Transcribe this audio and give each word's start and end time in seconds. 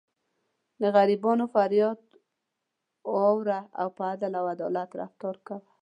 د 0.81 0.83
غریبانو 0.95 1.45
فریاد 1.53 1.99
اوره 3.11 3.59
او 3.79 3.87
په 3.95 4.03
عدل 4.11 4.31
او 4.39 4.45
انصاف 4.53 4.89
رفتار 5.01 5.35
کوه. 5.47 5.59